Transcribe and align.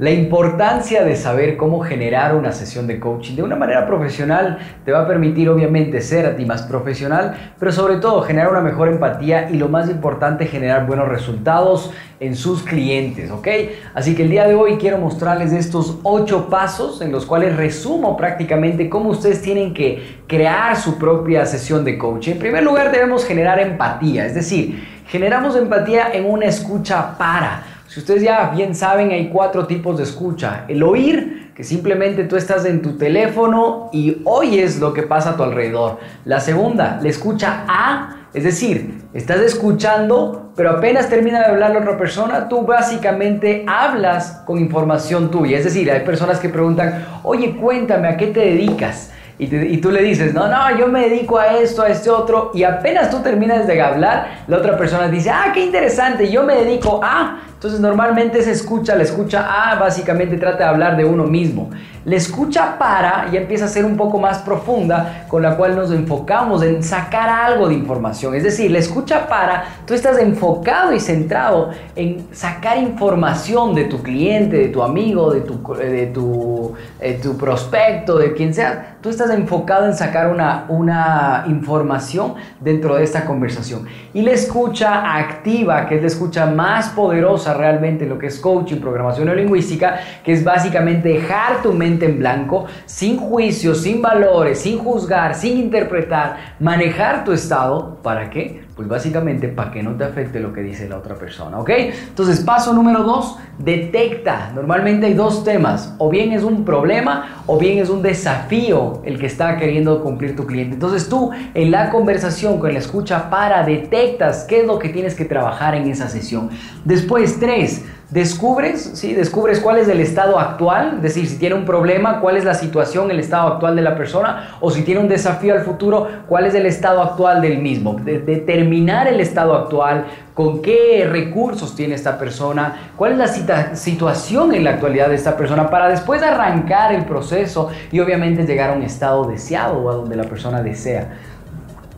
La 0.00 0.10
importancia 0.12 1.04
de 1.04 1.14
saber 1.14 1.58
cómo 1.58 1.80
generar 1.80 2.34
una 2.34 2.52
sesión 2.52 2.86
de 2.86 2.98
coaching 2.98 3.36
de 3.36 3.42
una 3.42 3.54
manera 3.54 3.86
profesional 3.86 4.56
te 4.82 4.92
va 4.92 5.02
a 5.02 5.06
permitir 5.06 5.50
obviamente 5.50 6.00
ser 6.00 6.24
a 6.24 6.36
ti 6.36 6.46
más 6.46 6.62
profesional, 6.62 7.52
pero 7.58 7.70
sobre 7.70 7.96
todo 7.96 8.22
generar 8.22 8.50
una 8.50 8.62
mejor 8.62 8.88
empatía 8.88 9.50
y 9.50 9.58
lo 9.58 9.68
más 9.68 9.90
importante 9.90 10.46
generar 10.46 10.86
buenos 10.86 11.06
resultados 11.06 11.92
en 12.18 12.34
sus 12.34 12.62
clientes, 12.62 13.30
¿ok? 13.30 13.46
Así 13.92 14.14
que 14.14 14.22
el 14.22 14.30
día 14.30 14.48
de 14.48 14.54
hoy 14.54 14.78
quiero 14.78 14.96
mostrarles 14.96 15.52
estos 15.52 15.98
ocho 16.02 16.48
pasos 16.48 17.02
en 17.02 17.12
los 17.12 17.26
cuales 17.26 17.54
resumo 17.58 18.16
prácticamente 18.16 18.88
cómo 18.88 19.10
ustedes 19.10 19.42
tienen 19.42 19.74
que 19.74 20.22
crear 20.26 20.78
su 20.78 20.96
propia 20.96 21.44
sesión 21.44 21.84
de 21.84 21.98
coaching. 21.98 22.32
En 22.32 22.38
primer 22.38 22.62
lugar 22.62 22.90
debemos 22.90 23.26
generar 23.26 23.60
empatía, 23.60 24.24
es 24.24 24.34
decir, 24.34 24.82
generamos 25.08 25.56
empatía 25.56 26.10
en 26.10 26.24
una 26.24 26.46
escucha 26.46 27.18
para. 27.18 27.79
Si 27.90 27.98
ustedes 27.98 28.22
ya 28.22 28.52
bien 28.54 28.76
saben, 28.76 29.10
hay 29.10 29.30
cuatro 29.30 29.66
tipos 29.66 29.98
de 29.98 30.04
escucha. 30.04 30.64
El 30.68 30.84
oír, 30.84 31.50
que 31.56 31.64
simplemente 31.64 32.22
tú 32.22 32.36
estás 32.36 32.64
en 32.64 32.82
tu 32.82 32.96
teléfono 32.96 33.90
y 33.92 34.22
oyes 34.26 34.78
lo 34.78 34.92
que 34.92 35.02
pasa 35.02 35.30
a 35.30 35.36
tu 35.36 35.42
alrededor. 35.42 35.98
La 36.24 36.38
segunda, 36.38 37.00
la 37.02 37.08
escucha 37.08 37.64
a, 37.66 38.28
es 38.32 38.44
decir, 38.44 39.02
estás 39.12 39.40
escuchando, 39.40 40.52
pero 40.54 40.70
apenas 40.70 41.08
termina 41.08 41.40
de 41.40 41.46
hablar 41.46 41.72
la 41.72 41.80
otra 41.80 41.98
persona, 41.98 42.48
tú 42.48 42.62
básicamente 42.62 43.64
hablas 43.66 44.40
con 44.46 44.60
información 44.60 45.28
tuya. 45.28 45.58
Es 45.58 45.64
decir, 45.64 45.90
hay 45.90 46.04
personas 46.04 46.38
que 46.38 46.48
preguntan, 46.48 47.04
oye, 47.24 47.56
cuéntame, 47.56 48.06
¿a 48.06 48.16
qué 48.16 48.28
te 48.28 48.38
dedicas? 48.38 49.10
Y, 49.36 49.78
tú 49.78 49.90
le 49.90 50.02
dices, 50.02 50.34
no, 50.34 50.48
no, 50.48 50.78
yo 50.78 50.86
me 50.86 51.08
dedico 51.08 51.38
a 51.38 51.56
esto, 51.56 51.82
a 51.82 51.88
este 51.88 52.10
otro, 52.10 52.50
y 52.52 52.62
apenas 52.62 53.10
tú 53.10 53.20
terminas 53.20 53.66
de 53.66 53.80
hablar, 53.80 54.44
la 54.46 54.58
otra 54.58 54.76
persona 54.76 55.08
dice, 55.08 55.30
ah, 55.30 55.50
qué 55.52 55.64
interesante, 55.64 56.30
yo 56.30 56.44
me 56.44 56.54
dedico 56.54 57.00
a... 57.02 57.40
Entonces 57.60 57.78
normalmente 57.78 58.42
se 58.42 58.52
escucha, 58.52 58.94
la 58.96 59.02
escucha 59.02 59.46
A 59.70 59.78
básicamente 59.78 60.38
trata 60.38 60.64
de 60.64 60.64
hablar 60.64 60.96
de 60.96 61.04
uno 61.04 61.24
mismo. 61.24 61.68
La 62.06 62.16
escucha 62.16 62.78
para 62.78 63.30
ya 63.30 63.38
empieza 63.38 63.66
a 63.66 63.68
ser 63.68 63.84
un 63.84 63.98
poco 63.98 64.18
más 64.18 64.38
profunda, 64.38 65.26
con 65.28 65.42
la 65.42 65.54
cual 65.58 65.76
nos 65.76 65.92
enfocamos 65.92 66.62
en 66.62 66.82
sacar 66.82 67.28
algo 67.28 67.68
de 67.68 67.74
información. 67.74 68.34
Es 68.34 68.44
decir, 68.44 68.70
la 68.70 68.78
escucha 68.78 69.28
para, 69.28 69.64
tú 69.84 69.92
estás 69.92 70.18
enfocado 70.18 70.94
y 70.94 71.00
centrado 71.00 71.68
en 71.94 72.26
sacar 72.32 72.78
información 72.78 73.74
de 73.74 73.84
tu 73.84 74.02
cliente, 74.02 74.56
de 74.56 74.68
tu 74.68 74.82
amigo, 74.82 75.30
de 75.30 75.42
tu, 75.42 75.62
de 75.74 76.06
tu, 76.06 76.72
de 76.98 77.12
tu 77.12 77.36
prospecto, 77.36 78.16
de 78.16 78.32
quien 78.32 78.54
sea. 78.54 78.96
Tú 79.02 79.10
estás 79.10 79.30
enfocado 79.30 79.84
en 79.84 79.94
sacar 79.94 80.30
una, 80.30 80.64
una 80.70 81.44
información 81.48 82.36
dentro 82.60 82.96
de 82.96 83.04
esta 83.04 83.26
conversación. 83.26 83.86
Y 84.14 84.22
la 84.22 84.30
escucha 84.30 85.18
activa, 85.18 85.86
que 85.86 85.96
es 85.96 86.00
la 86.00 86.06
escucha 86.06 86.46
más 86.46 86.88
poderosa, 86.88 87.49
realmente 87.54 88.06
lo 88.06 88.18
que 88.18 88.26
es 88.26 88.38
coaching, 88.38 88.76
programación 88.76 89.26
neurolingüística, 89.26 90.00
que 90.24 90.32
es 90.32 90.44
básicamente 90.44 91.08
dejar 91.08 91.62
tu 91.62 91.72
mente 91.72 92.06
en 92.06 92.18
blanco, 92.18 92.66
sin 92.86 93.16
juicios, 93.16 93.82
sin 93.82 94.02
valores, 94.02 94.60
sin 94.60 94.78
juzgar, 94.78 95.34
sin 95.34 95.58
interpretar, 95.58 96.56
manejar 96.58 97.24
tu 97.24 97.32
estado, 97.32 97.98
¿para 98.02 98.30
qué? 98.30 98.62
Pues 98.76 98.88
básicamente 98.88 99.48
para 99.48 99.70
que 99.70 99.82
no 99.82 99.94
te 99.96 100.04
afecte 100.04 100.40
lo 100.40 100.52
que 100.52 100.62
dice 100.62 100.88
la 100.88 100.96
otra 100.96 101.14
persona, 101.14 101.58
¿ok? 101.58 101.70
Entonces, 102.08 102.40
paso 102.40 102.72
número 102.72 103.02
dos, 103.02 103.36
detecta. 103.58 104.52
Normalmente 104.54 105.06
hay 105.06 105.14
dos 105.14 105.44
temas, 105.44 105.94
o 105.98 106.08
bien 106.08 106.32
es 106.32 106.42
un 106.42 106.64
problema 106.64 107.42
o 107.46 107.58
bien 107.58 107.78
es 107.78 107.90
un 107.90 108.00
desafío 108.00 109.02
el 109.04 109.18
que 109.18 109.26
está 109.26 109.56
queriendo 109.56 110.02
cumplir 110.02 110.36
tu 110.36 110.46
cliente. 110.46 110.74
Entonces 110.74 111.08
tú 111.08 111.30
en 111.52 111.70
la 111.70 111.90
conversación 111.90 112.58
con 112.58 112.72
la 112.72 112.78
escucha 112.78 113.28
para 113.28 113.64
detectas 113.64 114.44
qué 114.48 114.60
es 114.60 114.66
lo 114.66 114.78
que 114.78 114.88
tienes 114.88 115.14
que 115.14 115.24
trabajar 115.24 115.74
en 115.74 115.88
esa 115.88 116.08
sesión. 116.08 116.50
Después, 116.84 117.39
tres, 117.40 117.84
descubres, 118.10 118.92
¿sí? 118.94 119.14
Descubres 119.14 119.60
cuál 119.60 119.78
es 119.78 119.88
el 119.88 120.00
estado 120.00 120.38
actual, 120.38 120.94
es 120.96 121.02
decir, 121.02 121.26
si 121.26 121.38
tiene 121.38 121.54
un 121.54 121.64
problema, 121.64 122.20
cuál 122.20 122.36
es 122.36 122.44
la 122.44 122.54
situación, 122.54 123.10
el 123.10 123.20
estado 123.20 123.48
actual 123.48 123.76
de 123.76 123.82
la 123.82 123.96
persona, 123.96 124.56
o 124.60 124.70
si 124.70 124.82
tiene 124.82 125.00
un 125.00 125.08
desafío 125.08 125.54
al 125.54 125.62
futuro, 125.62 126.06
cuál 126.28 126.46
es 126.46 126.54
el 126.54 126.66
estado 126.66 127.02
actual 127.02 127.40
del 127.40 127.58
mismo. 127.58 127.94
determinar 127.94 129.08
el 129.08 129.20
estado 129.20 129.54
actual, 129.54 130.06
con 130.34 130.60
qué 130.62 131.06
recursos 131.10 131.74
tiene 131.74 131.94
esta 131.94 132.18
persona, 132.18 132.92
cuál 132.96 133.12
es 133.12 133.18
la 133.18 133.74
situación 133.74 134.54
en 134.54 134.64
la 134.64 134.70
actualidad 134.70 135.08
de 135.08 135.14
esta 135.14 135.36
persona, 135.36 135.70
para 135.70 135.88
después 135.88 136.22
arrancar 136.22 136.92
el 136.92 137.04
proceso 137.04 137.70
y 137.92 138.00
obviamente 138.00 138.44
llegar 138.44 138.70
a 138.70 138.72
un 138.74 138.82
estado 138.82 139.24
deseado 139.24 139.78
o 139.78 139.90
a 139.90 139.94
donde 139.94 140.16
la 140.16 140.24
persona 140.24 140.62
desea. 140.62 141.16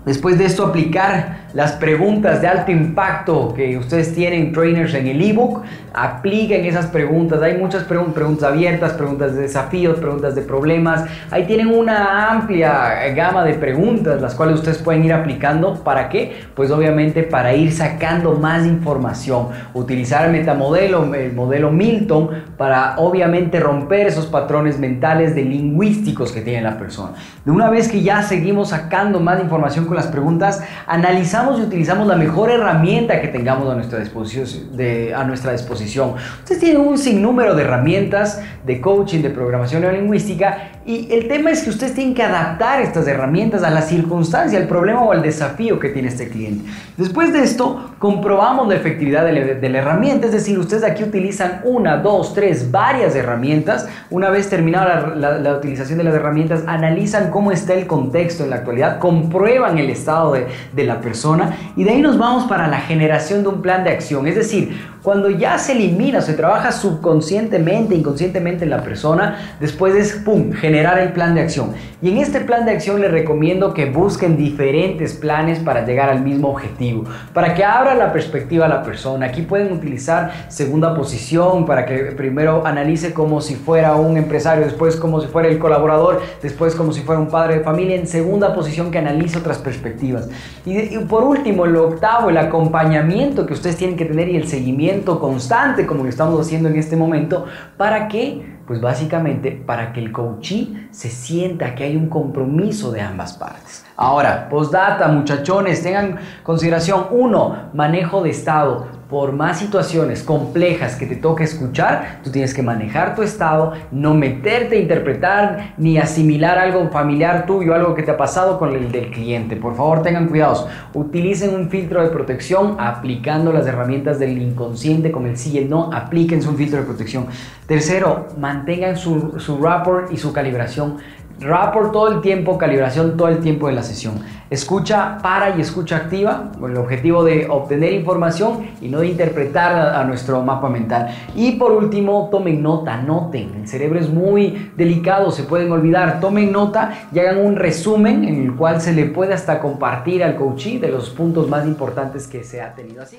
Después 0.05 0.37
de 0.37 0.47
esto, 0.47 0.67
aplicar 0.67 1.42
las 1.55 1.73
preguntas 1.73 2.41
de 2.41 2.49
alto 2.49 2.71
impacto 2.71 3.53
que 3.55 3.77
ustedes 3.77 4.15
tienen, 4.15 4.53
trainers, 4.53 4.95
en 4.95 5.07
el 5.07 5.21
ebook. 5.21 5.63
Apliquen 5.95 6.65
esas 6.65 6.87
preguntas. 6.87 7.43
Hay 7.43 7.59
muchas 7.59 7.85
preguntas, 7.85 8.43
abiertas, 8.43 8.95
preguntas 8.95 9.35
de 9.35 9.43
desafíos, 9.43 9.99
preguntas 9.99 10.35
de 10.35 10.43
problemas. 10.43 11.05
Ahí 11.31 11.45
tienen 11.45 11.69
una 11.69 12.31
amplia 12.31 13.09
gama 13.15 13.45
de 13.45 13.55
preguntas, 13.55 14.21
las 14.21 14.35
cuales 14.35 14.57
ustedes 14.57 14.79
pueden 14.79 15.05
ir 15.05 15.13
aplicando. 15.13 15.75
¿Para 15.85 16.09
qué? 16.09 16.43
Pues 16.55 16.71
obviamente 16.71 17.23
para 17.23 17.55
ir 17.55 17.73
sacando 17.73 18.33
más 18.35 18.67
información. 18.67 19.49
Utilizar 19.75 20.27
el 20.27 20.33
metamodelo, 20.33 21.15
el 21.15 21.35
modelo 21.35 21.71
Milton, 21.71 22.31
para 22.57 22.97
obviamente 22.97 23.61
romper 23.61 24.07
esos 24.07 24.27
patrones 24.27 24.79
mentales 24.79 25.35
de 25.35 25.43
lingüísticos 25.45 26.33
que 26.33 26.41
tiene 26.41 26.63
la 26.63 26.79
persona. 26.79 27.13
De 27.45 27.51
una 27.51 27.69
vez 27.69 27.89
que 27.89 28.03
ya 28.03 28.23
seguimos 28.23 28.71
sacando 28.71 29.21
más 29.21 29.41
información, 29.41 29.87
las 29.93 30.07
preguntas, 30.07 30.63
analizamos 30.87 31.42
y 31.51 31.63
utilizamos 31.63 32.07
la 32.07 32.17
mejor 32.17 32.51
herramienta 32.51 33.21
que 33.21 33.29
tengamos 33.29 33.69
a 33.69 33.75
nuestra 33.75 33.99
disposición. 33.99 36.15
Ustedes 36.39 36.61
tienen 36.61 36.81
un 36.81 36.97
sinnúmero 36.97 37.55
de 37.55 37.65
herramientas 37.65 38.41
de 38.65 38.81
coaching, 38.81 39.23
de 39.23 39.31
programación 39.31 39.83
neurolingüística 39.83 40.71
y 40.85 41.13
el 41.13 41.29
tema 41.29 41.51
es 41.51 41.63
que 41.63 41.71
ustedes 41.71 41.95
tienen 41.95 42.15
que 42.15 42.25
adaptar 42.25 42.83
estas 42.83 43.07
herramientas 43.07 43.63
a 43.63 43.71
la 43.71 43.83
circunstancia, 43.83 44.59
al 44.59 44.67
problema 44.67 45.03
o 45.03 45.13
al 45.13 45.23
desafío 45.23 45.79
que 45.79 45.91
tiene 45.91 46.09
este 46.09 46.29
cliente. 46.29 46.69
Después 46.97 47.33
de 47.33 47.43
esto, 47.43 47.93
comprobamos 48.01 48.67
la 48.67 48.75
efectividad 48.75 49.25
de 49.25 49.69
la, 49.69 49.79
herramienta, 49.79 50.27
es 50.27 50.33
decir, 50.33 50.59
ustedes 50.59 50.83
aquí 50.83 51.05
utilizan 51.05 51.61
una, 51.65 51.99
dos, 51.99 52.35
tres, 52.35 52.71
varias 52.71 53.15
herramientas. 53.15 53.89
Una 54.11 54.31
vez 54.31 54.51
terminada 54.51 55.15
la, 55.15 55.57
utilización 55.57 55.99
de 55.99 56.05
las 56.05 56.15
herramientas, 56.15 56.65
analizan 56.67 57.31
cómo 57.31 57.53
está 57.53 57.75
el 57.75 57.87
contexto 57.87 58.43
en 58.43 58.51
la 58.51 58.57
actualidad, 58.57 58.99
comprueban 58.99 59.79
el 59.79 59.89
estado 59.89 60.33
de, 60.33 60.47
de 60.73 60.85
la 60.85 61.01
persona 61.01 61.57
y 61.77 61.85
de 61.85 61.91
ahí 61.91 62.03
nos 62.03 62.19
vamos 62.19 62.45
para 62.45 62.67
la 62.67 62.81
generación 62.81 63.43
de 63.43 63.49
un 63.51 63.63
plan 63.63 63.85
de 63.85 63.91
acción. 63.91 64.27
Es 64.27 64.35
decir, 64.35 64.77
cuando 65.03 65.31
ya 65.31 65.59
se 65.59 65.73
elimina, 65.73 66.21
se 66.21 66.35
trabaja 66.35 66.71
subconscientemente, 66.71 67.97
inconscientemente 67.97 68.63
en 68.63 68.71
la 68.71 68.83
persona, 68.85 69.57
después 69.59 69.97
es, 69.97 70.13
¡pum!, 70.13 70.53
generar 70.53 71.01
el 71.01 71.13
plan 71.13 71.35
de 71.35 71.41
acción. 71.41 71.73
Y 72.01 72.11
en 72.11 72.19
este 72.19 72.41
plan 72.41 72.65
de 72.65 72.71
acción 72.71 73.01
les 73.01 73.11
recomiendo 73.11 73.75
que 73.75 73.87
busquen 73.87 74.37
diferentes 74.37 75.15
planes 75.15 75.59
para 75.59 75.85
llegar 75.85 76.09
al 76.09 76.23
mismo 76.23 76.51
objetivo, 76.51 77.05
para 77.35 77.55
que 77.55 77.65
abra 77.65 77.97
la 77.97 78.13
perspectiva 78.13 78.67
a 78.67 78.69
la 78.69 78.85
persona. 78.85 79.27
Aquí 79.27 79.43
pueden 79.43 79.73
utilizar 79.73 80.47
segunda 80.49 80.95
posición 80.95 81.67
para 81.67 81.85
que 81.85 81.97
primero 82.17 82.65
analice 82.65 83.13
como 83.13 83.41
si 83.41 83.57
fuera 83.57 83.97
un 83.97 84.17
empresario, 84.17 84.65
después 84.65 84.95
como 84.95 85.21
si 85.21 85.27
fuera 85.27 85.49
el 85.49 85.59
colaborador, 85.59 86.23
después 86.43 86.77
como 86.77 86.93
si 86.93 87.01
fuera 87.01 87.21
un 87.21 87.29
padre 87.29 87.59
de 87.59 87.65
familia, 87.65 87.97
en 87.97 88.07
segunda 88.07 88.55
posición 88.55 88.93
que 88.93 88.99
analice 88.99 89.39
otras 89.39 89.59
perspectivas. 89.59 90.29
Y, 90.65 90.79
y 90.79 90.99
por 91.09 91.25
último, 91.25 91.65
el 91.65 91.75
octavo, 91.75 92.31
el 92.31 92.39
acompañamiento 92.39 93.47
que 93.47 93.55
ustedes 93.55 93.77
tienen 93.77 93.97
que 93.97 94.05
tener 94.05 94.29
y 94.29 94.37
el 94.37 94.47
seguimiento 94.47 94.92
constante 95.01 95.87
como 95.87 96.05
lo 96.05 96.09
estamos 96.09 96.41
haciendo 96.41 96.69
en 96.69 96.77
este 96.77 96.97
momento. 96.97 97.47
¿Para 97.77 98.09
qué? 98.09 98.59
Pues 98.67 98.81
básicamente 98.81 99.51
para 99.53 99.93
que 99.93 100.01
el 100.01 100.13
coachee 100.13 100.89
se 100.91 101.09
sienta 101.09 101.75
que 101.75 101.85
hay 101.85 101.97
un 101.97 102.09
compromiso 102.09 102.93
de 102.93 103.01
ambas 103.01 103.33
partes. 103.35 103.85
Ahora, 103.97 104.49
postdata, 104.49 105.09
muchachones, 105.09 105.83
tengan 105.83 106.19
consideración. 106.43 107.07
Uno, 107.11 107.71
manejo 107.75 108.23
de 108.23 108.31
estado 108.31 108.87
por 109.13 109.33
más 109.33 109.59
situaciones 109.59 110.23
complejas 110.23 110.97
que 110.97 111.05
te 111.05 111.17
toque 111.17 111.45
escuchar, 111.45 112.21
tú 112.25 112.31
tienes 112.31 112.55
que 112.55 112.63
manejar 112.63 113.15
tu 113.15 113.21
estado, 113.21 113.75
no 113.91 114.15
meterte 114.15 114.77
a 114.77 114.79
interpretar 114.79 115.75
ni 115.77 115.99
asimilar 115.99 116.57
algo 116.57 116.89
familiar 116.89 117.45
tuyo, 117.45 117.75
algo 117.75 117.95
que 117.95 118.05
te 118.05 118.13
ha 118.13 118.17
pasado 118.17 118.59
con 118.59 118.75
el 118.75 118.91
del 118.91 119.11
cliente. 119.11 119.57
Por 119.57 119.77
favor, 119.77 120.03
tengan 120.03 120.29
cuidados. 120.29 120.67
Utilicen 120.95 121.55
un 121.55 121.69
filtro 121.69 122.03
de 122.03 122.09
protección 122.09 122.77
aplicando 122.81 123.53
las 123.53 123.67
herramientas 123.67 124.19
del 124.19 124.41
inconsciente 124.41 125.13
como 125.13 125.27
el 125.27 125.37
sí 125.37 125.51
y 125.53 125.59
el 125.59 125.69
no. 125.69 125.93
Apliquen 125.93 126.41
un 126.49 126.57
filtro 126.57 126.79
de 126.81 126.87
protección. 126.87 127.27
Tercero, 127.67 128.29
mantengan 128.39 128.97
su, 128.97 129.39
su 129.39 129.59
rapport 129.59 130.11
y 130.11 130.17
su 130.17 130.33
calibración 130.33 130.97
Rapport 131.43 131.93
todo 131.93 132.09
el 132.09 132.21
tiempo, 132.21 132.57
calibración 132.57 133.17
todo 133.17 133.29
el 133.29 133.39
tiempo 133.39 133.67
de 133.67 133.73
la 133.73 133.83
sesión. 133.83 134.15
Escucha 134.49 135.19
para 135.23 135.57
y 135.57 135.61
escucha 135.61 135.97
activa 135.97 136.53
con 136.61 136.71
el 136.71 136.77
objetivo 136.77 137.25
de 137.25 137.49
obtener 137.49 137.93
información 137.95 138.67
y 138.81 138.89
no 138.89 139.01
de 139.01 139.09
interpretar 139.09 139.97
a, 139.97 140.05
nuestro 140.05 140.43
mapa 140.43 140.69
mental. 140.69 141.09
Y 141.35 141.53
por 141.53 141.73
último, 141.73 142.29
tomen 142.31 142.63
nota, 142.63 142.97
noten. 142.99 143.55
El 143.57 143.69
cerebro 143.69 143.99
es 143.99 144.09
muy 144.09 144.73
delicado, 144.77 145.31
se 145.31 145.43
pueden 145.45 145.73
olvidar. 145.73 146.21
Tomen 146.21 146.53
nota 146.53 147.09
y 147.13 147.19
hagan 147.19 147.39
un 147.39 147.57
resumen 147.57 148.25
en 148.25 148.43
el 148.43 148.55
cual 148.55 148.81
se 148.81 148.93
le 148.93 149.07
puede 149.07 149.35
hasta 149.35 149.59
compartir 149.59 150.23
al 150.23 150.37
coachee 150.37 150.79
de 150.79 150.89
los 150.89 151.11
puntos 151.11 151.49
más 151.49 151.67
importantes 151.67 152.27
que 152.27 152.45
se 152.45 152.61
ha 152.61 152.75
tenido 152.75 153.03
así. 153.03 153.19